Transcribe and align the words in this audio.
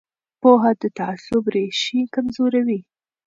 پوهه 0.41 0.71
د 0.81 0.83
تعصب 0.97 1.43
ریښې 1.53 2.01
کمزورې 2.13 2.61
کوي 2.65 2.79